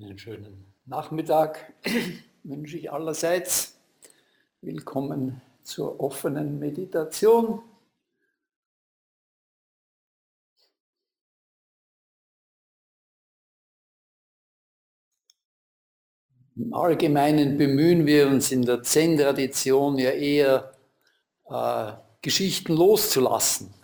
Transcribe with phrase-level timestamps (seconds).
[0.00, 1.72] Einen schönen Nachmittag
[2.44, 3.76] wünsche ich allerseits.
[4.60, 7.62] Willkommen zur offenen Meditation.
[16.54, 20.74] Im Allgemeinen bemühen wir uns in der Zen-Tradition ja eher,
[21.46, 21.92] äh,
[22.22, 23.74] Geschichten loszulassen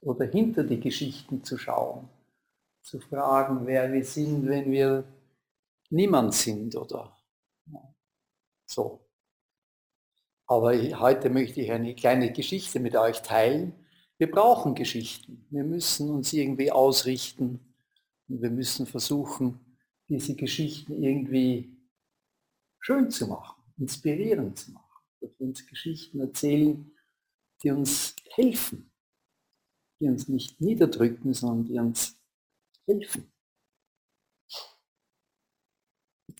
[0.00, 2.08] oder hinter die Geschichten zu schauen,
[2.82, 5.02] zu fragen, wer wir sind, wenn wir
[5.90, 7.16] niemand sind oder
[8.66, 9.06] so.
[10.46, 13.72] Aber heute möchte ich eine kleine Geschichte mit euch teilen.
[14.18, 15.46] Wir brauchen Geschichten.
[15.50, 17.60] Wir müssen uns irgendwie ausrichten
[18.28, 19.58] und wir müssen versuchen,
[20.08, 21.76] diese Geschichten irgendwie
[22.78, 24.84] schön zu machen, inspirierend zu machen.
[25.20, 26.92] Dass wir uns Geschichten erzählen,
[27.62, 28.92] die uns helfen,
[29.98, 32.18] die uns nicht niederdrücken, sondern die uns
[32.86, 33.33] helfen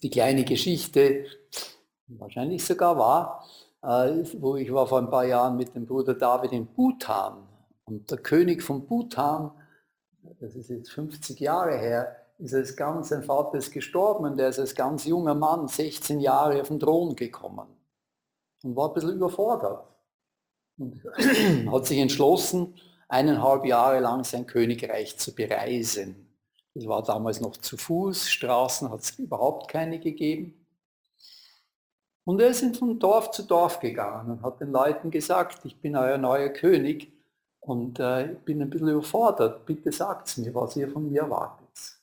[0.04, 1.24] die kleine Geschichte,
[2.06, 3.42] wahrscheinlich sogar wahr,
[3.82, 7.48] äh, wo ich war vor ein paar Jahren mit dem Bruder David in Bhutan.
[7.86, 9.50] Und der König von Bhutan,
[10.40, 14.50] das ist jetzt 50 Jahre her, ist als ganz, sein Vater ist gestorben und der
[14.50, 17.66] ist als ganz junger Mann, 16 Jahre auf den Thron gekommen
[18.62, 19.86] und war ein bisschen überfordert.
[20.76, 21.00] Und
[21.72, 22.74] hat sich entschlossen,
[23.08, 26.23] eineinhalb Jahre lang sein Königreich zu bereisen.
[26.74, 30.66] Es war damals noch zu Fuß, Straßen hat es überhaupt keine gegeben.
[32.24, 35.94] Und er ist von Dorf zu Dorf gegangen und hat den Leuten gesagt, ich bin
[35.94, 37.12] euer neuer König
[37.60, 39.66] und äh, ich bin ein bisschen überfordert.
[39.66, 42.00] Bitte sagt mir, was ihr von mir erwartet.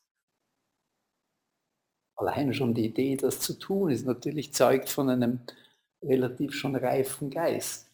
[2.15, 5.41] Allein schon die Idee, das zu tun, ist natürlich zeugt von einem
[6.03, 7.90] relativ schon reifen Geist.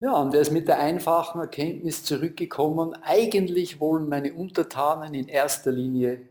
[0.00, 5.72] Ja, und er ist mit der einfachen Erkenntnis zurückgekommen, eigentlich wollen meine Untertanen in erster
[5.72, 6.28] Linie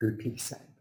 [0.00, 0.76] glücklich sein.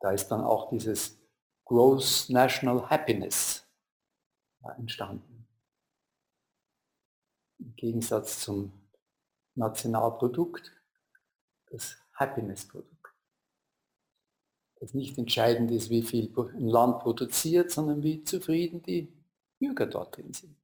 [0.00, 1.18] Da ist dann auch dieses
[1.64, 3.64] Gross National Happiness
[4.76, 5.46] entstanden.
[7.58, 8.72] Im Gegensatz zum
[9.54, 10.72] Nationalprodukt,
[11.70, 12.95] das Happiness-Produkt
[14.80, 19.08] das nicht entscheidend ist, wie viel ein Land produziert, sondern wie zufrieden die
[19.58, 20.54] Bürger dort drin sind.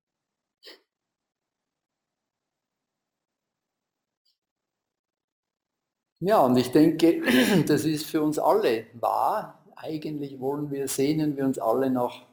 [6.21, 7.21] Ja, und ich denke,
[7.67, 9.65] das ist für uns alle wahr.
[9.77, 12.27] Eigentlich wollen wir, sehnen wir uns alle nach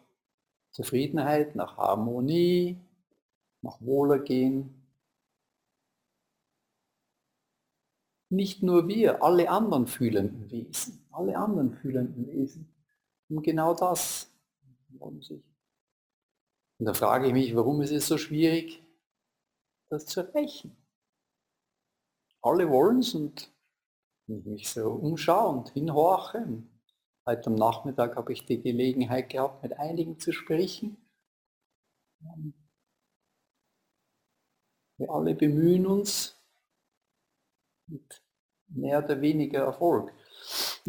[0.72, 2.78] Zufriedenheit, nach Harmonie,
[3.61, 4.79] nach Wohlergehen,
[8.31, 12.74] Nicht nur wir, alle anderen fühlenden Wesen, alle anderen fühlenden Wesen
[13.30, 14.31] um genau das.
[15.00, 15.46] Und
[16.80, 18.84] da frage ich mich, warum ist es so schwierig,
[19.90, 20.75] das zu erreichen?
[22.41, 23.53] Alle wollen es und
[24.28, 26.63] wenn ich mich so umschaue und hinhorche,
[27.25, 30.97] heute am Nachmittag habe ich die Gelegenheit gehabt, mit einigen zu sprechen.
[34.97, 36.35] Wir alle bemühen uns,
[37.88, 38.24] mit
[38.68, 40.13] mehr oder weniger Erfolg.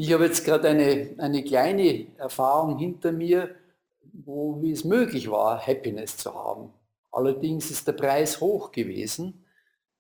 [0.03, 3.55] Ich habe jetzt gerade eine, eine kleine Erfahrung hinter mir,
[4.15, 6.73] wo wie es möglich war, Happiness zu haben.
[7.13, 9.45] Allerdings ist der Preis hoch gewesen,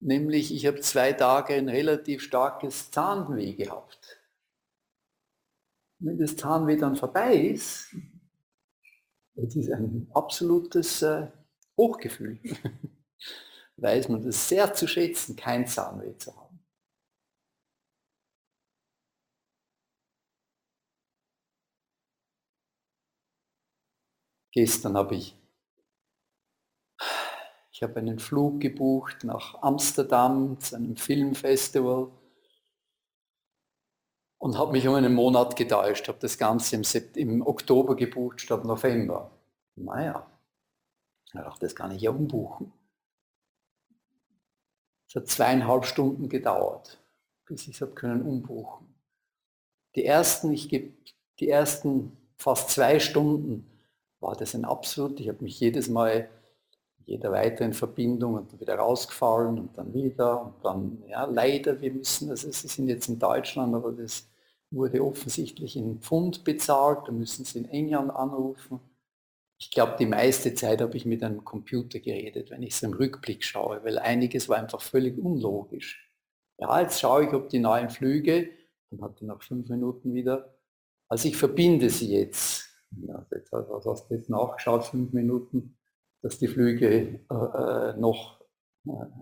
[0.00, 4.22] nämlich ich habe zwei Tage ein relativ starkes Zahnweh gehabt.
[5.98, 7.94] Wenn das Zahnweh dann vorbei ist,
[9.34, 11.26] das ist ein absolutes äh,
[11.76, 12.40] Hochgefühl.
[13.76, 16.49] Weiß man das sehr zu schätzen, kein Zahnweh zu haben.
[24.52, 25.36] Gestern habe ich,
[27.70, 32.10] ich habe einen Flug gebucht nach Amsterdam zu einem Filmfestival
[34.38, 36.82] und habe mich um einen Monat getäuscht, habe das Ganze im,
[37.14, 39.30] im Oktober gebucht statt November.
[39.76, 40.26] Naja,
[41.26, 42.72] ich dachte, das kann ich ja umbuchen.
[45.06, 47.00] Es hat zweieinhalb Stunden gedauert,
[47.46, 48.92] bis ich es habe können umbuchen.
[49.94, 50.92] Die ersten, ich gebe
[51.38, 53.69] die ersten fast zwei Stunden
[54.20, 56.28] war das ein absolut, ich habe mich jedes Mal
[57.06, 62.30] jeder weiteren Verbindung und wieder rausgefallen und dann wieder und dann, ja, leider, wir müssen,
[62.30, 64.28] also Sie sind jetzt in Deutschland, aber das
[64.70, 68.78] wurde offensichtlich in Pfund bezahlt, da müssen Sie in England anrufen.
[69.58, 72.94] Ich glaube, die meiste Zeit habe ich mit einem Computer geredet, wenn ich es im
[72.94, 76.08] Rückblick schaue, weil einiges war einfach völlig unlogisch.
[76.58, 78.50] Ja, jetzt schaue ich, ob die neuen Flüge,
[78.90, 80.54] dann hatte nach fünf Minuten wieder,
[81.08, 85.76] also ich verbinde sie jetzt ja, jetzt hast du jetzt nachgeschaut, fünf Minuten,
[86.22, 88.40] dass die Flüge äh, äh, noch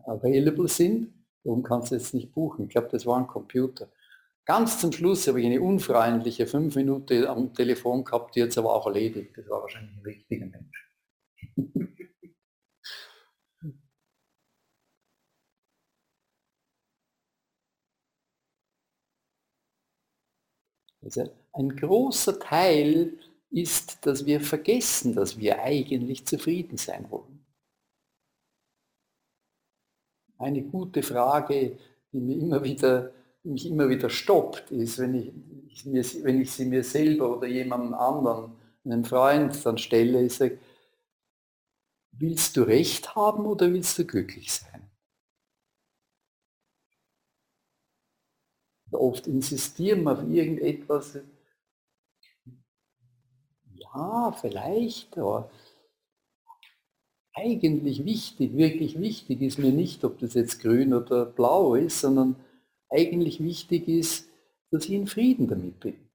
[0.06, 1.12] available sind.
[1.44, 2.64] Darum kannst du jetzt nicht buchen.
[2.64, 3.88] Ich glaube, das war ein Computer.
[4.44, 8.74] Ganz zum Schluss habe ich eine unfreundliche fünf Minuten am Telefon gehabt, die jetzt aber
[8.74, 9.36] auch erledigt.
[9.36, 10.90] Das war wahrscheinlich ein richtiger Mensch.
[21.00, 23.18] Also ein großer Teil
[23.50, 27.44] ist, dass wir vergessen, dass wir eigentlich zufrieden sein wollen.
[30.38, 31.78] Eine gute Frage,
[32.12, 33.12] die mir immer wieder,
[33.42, 35.32] mich immer wieder stoppt, ist, wenn ich,
[35.86, 38.52] ich, wenn ich sie mir selber oder jemandem anderen,
[38.84, 40.42] einem Freund dann stelle, ist,
[42.12, 44.88] willst du Recht haben oder willst du glücklich sein?
[48.90, 51.18] Oft insistieren wir auf irgendetwas,
[53.94, 55.50] ja, vielleicht, aber
[57.34, 62.36] eigentlich wichtig, wirklich wichtig ist mir nicht, ob das jetzt grün oder blau ist, sondern
[62.90, 64.28] eigentlich wichtig ist,
[64.70, 66.08] dass ich in Frieden damit bin.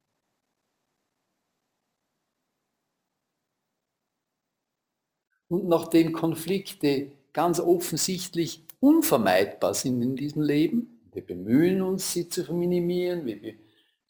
[5.50, 12.52] Und nachdem Konflikte ganz offensichtlich unvermeidbar sind in diesem Leben, wir bemühen uns, sie zu
[12.54, 13.54] minimieren, wir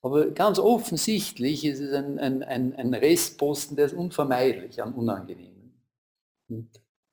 [0.03, 5.81] aber ganz offensichtlich ist es ein, ein, ein, ein Restposten, der ist unvermeidlich an Unangenehmen.
[6.49, 6.69] Und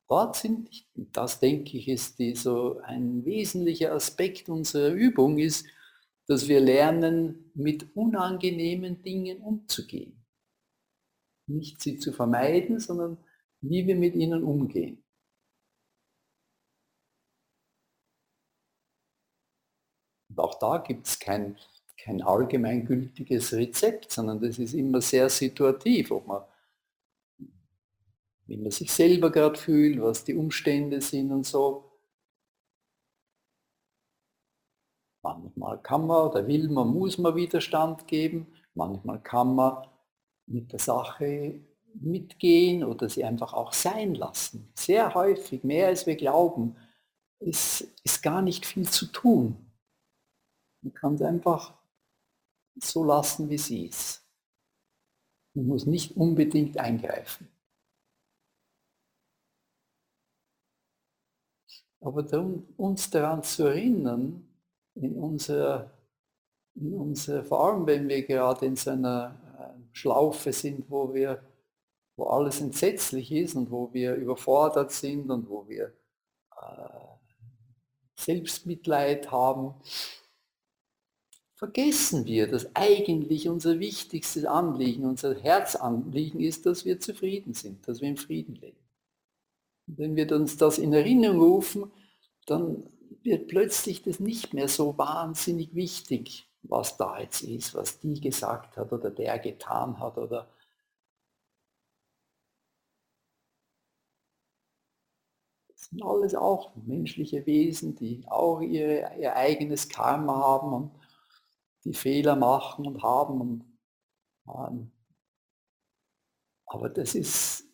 [0.08, 5.68] dort sind, das denke ich, ist die, so ein wesentlicher Aspekt unserer Übung, ist,
[6.26, 10.24] dass wir lernen, mit unangenehmen Dingen umzugehen.
[11.46, 13.18] Nicht sie zu vermeiden, sondern
[13.60, 15.04] wie wir mit ihnen umgehen.
[20.28, 21.56] Und auch da gibt es kein
[22.02, 26.42] kein allgemeingültiges Rezept, sondern das ist immer sehr situativ, ob man,
[28.46, 31.84] wie man sich selber gerade fühlt, was die Umstände sind und so.
[35.22, 39.86] Manchmal kann man oder will man, muss man Widerstand geben, manchmal kann man
[40.46, 41.60] mit der Sache
[41.94, 44.72] mitgehen oder sie einfach auch sein lassen.
[44.74, 46.76] Sehr häufig, mehr als wir glauben,
[47.38, 49.56] ist, ist gar nicht viel zu tun.
[50.82, 51.79] Man kann es einfach
[52.84, 54.24] so lassen, wie sie ist.
[55.54, 57.48] Man muss nicht unbedingt eingreifen.
[62.00, 62.24] Aber
[62.78, 64.48] uns daran zu erinnern,
[64.94, 65.90] in unserer,
[66.74, 71.42] in unserer, vor allem wenn wir gerade in so einer äh, Schlaufe sind, wo wir,
[72.16, 75.92] wo alles entsetzlich ist und wo wir überfordert sind und wo wir
[76.56, 77.00] äh,
[78.16, 79.74] Selbstmitleid haben,
[81.60, 88.00] vergessen wir, dass eigentlich unser wichtigstes Anliegen, unser Herzanliegen ist, dass wir zufrieden sind, dass
[88.00, 88.78] wir im Frieden leben.
[89.86, 91.90] Und wenn wir uns das in Erinnerung rufen,
[92.46, 92.88] dann
[93.22, 98.78] wird plötzlich das nicht mehr so wahnsinnig wichtig, was da jetzt ist, was die gesagt
[98.78, 100.48] hat oder der getan hat oder
[105.68, 110.99] das sind alles auch menschliche Wesen, die auch ihre, ihr eigenes Karma haben und
[111.84, 113.40] die Fehler machen und haben.
[113.40, 113.78] Und,
[114.48, 114.92] ähm,
[116.66, 117.64] aber das ist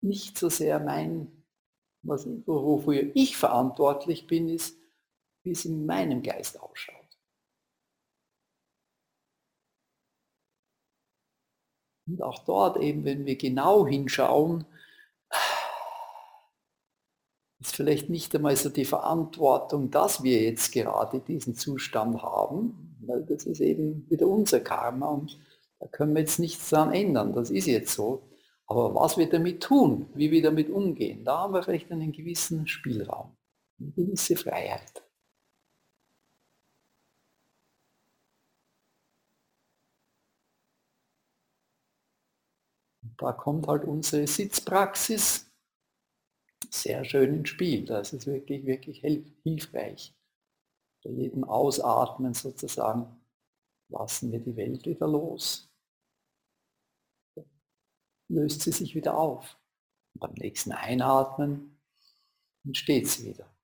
[0.00, 1.44] nicht so sehr mein,
[2.02, 4.78] was, wofür ich verantwortlich bin, ist,
[5.42, 6.96] wie es in meinem Geist ausschaut.
[12.06, 14.64] Und auch dort eben, wenn wir genau hinschauen,
[17.60, 23.22] ist vielleicht nicht einmal so die Verantwortung, dass wir jetzt gerade diesen Zustand haben, weil
[23.24, 25.38] das ist eben wieder unser Karma und
[25.80, 28.22] da können wir jetzt nichts daran ändern, das ist jetzt so.
[28.66, 32.66] Aber was wir damit tun, wie wir damit umgehen, da haben wir vielleicht einen gewissen
[32.66, 33.36] Spielraum,
[33.78, 35.02] eine gewisse Freiheit.
[43.18, 45.45] Da kommt halt unsere Sitzpraxis
[46.74, 47.84] sehr schön ins Spiel.
[47.84, 49.00] Das ist wirklich, wirklich
[49.42, 50.14] hilfreich.
[51.02, 53.20] Bei jedem Ausatmen sozusagen
[53.88, 55.70] lassen wir die Welt wieder los.
[58.28, 59.56] Löst sie sich wieder auf.
[60.14, 61.78] Und beim nächsten Einatmen
[62.64, 63.54] entsteht sie wieder.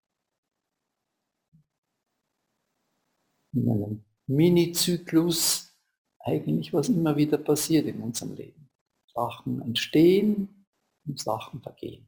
[3.54, 5.76] In einem Mini-Zyklus
[6.20, 8.70] eigentlich, was immer wieder passiert in unserem Leben.
[9.12, 10.66] Sachen entstehen
[11.06, 12.06] und Sachen vergehen.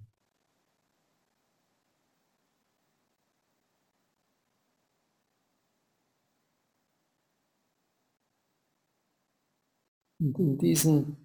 [10.24, 11.16] Und in diesen,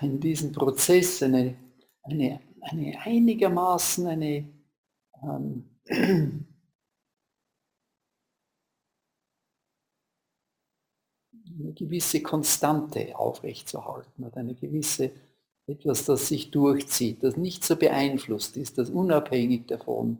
[0.00, 1.56] in diesen Prozess eine,
[2.02, 4.48] eine eine einigermaßen eine,
[5.22, 6.52] ähm, eine
[11.74, 15.10] gewisse Konstante aufrechtzuerhalten oder eine gewisse
[15.66, 20.18] etwas, das sich durchzieht, das nicht so beeinflusst ist, das unabhängig davon,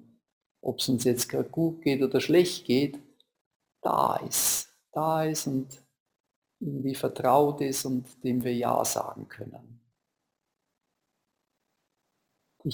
[0.62, 2.99] ob es uns jetzt gerade gut geht oder schlecht geht,
[3.82, 5.82] da ist, da ist und
[6.61, 9.81] irgendwie vertraut ist und dem wir Ja sagen können.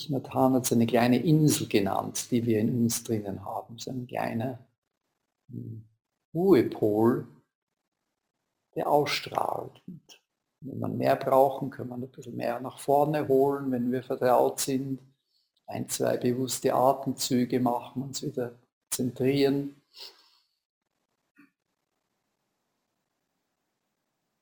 [0.09, 4.07] Nathan hat es eine kleine Insel genannt, die wir in uns drinnen haben, so ein
[4.07, 4.59] kleiner
[5.49, 5.85] hm,
[6.35, 7.26] Ruhepol,
[8.75, 9.81] der ausstrahlt.
[9.87, 10.19] Und
[10.61, 14.61] wenn wir mehr brauchen, können wir ein bisschen mehr nach vorne holen, wenn wir vertraut
[14.61, 15.00] sind.
[15.69, 18.52] Ein, zwei bewusste Atemzüge machen, uns wieder
[18.90, 19.81] zentrieren.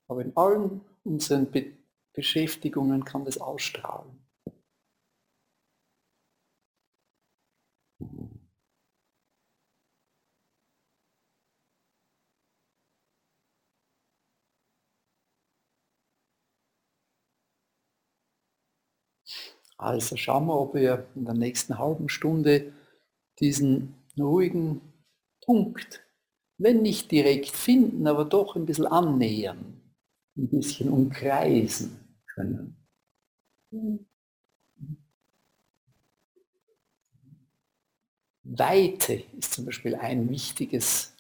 [0.09, 1.73] Aber in allen unseren Be
[2.15, 4.25] Beschäftigungen kann das ausstrahlen.
[19.77, 22.73] Also schauen wir, ob wir in der nächsten halben Stunde
[23.41, 24.81] diesen ruhigen
[25.45, 26.03] Punkt,
[26.59, 29.74] wenn nicht direkt finden, aber doch ein bisschen annähern,
[30.37, 31.99] ein bisschen umkreisen
[32.35, 32.77] können.
[38.43, 41.15] Weite ist zum Beispiel ein wichtiges,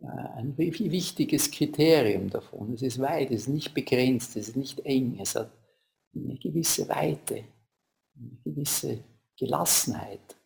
[0.00, 2.74] äh, ein wichtiges Kriterium davon.
[2.74, 5.50] Es ist weit, es ist nicht begrenzt, es ist nicht eng, es hat
[6.14, 7.44] eine gewisse Weite
[8.16, 9.04] eine gewisse
[9.36, 10.36] Gelassenheit.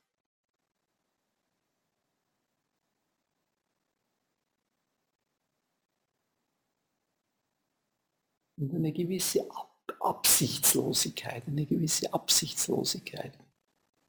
[8.59, 9.67] Und eine gewisse Ab
[10.00, 13.33] Absichtslosigkeit, eine gewisse Absichtslosigkeit.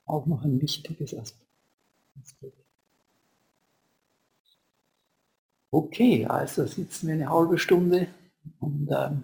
[0.06, 1.48] Auch noch ein wichtiges Aspekt.
[5.72, 8.08] Okay, also sitzen wir eine halbe Stunde
[8.60, 9.24] und ähm,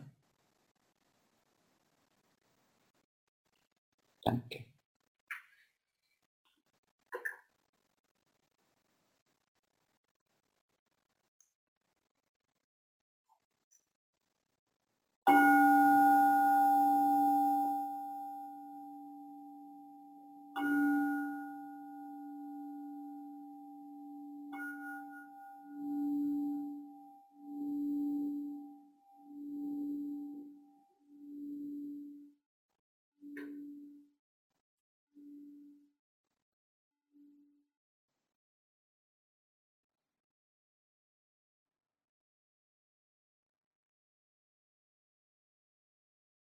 [4.25, 4.65] Danke.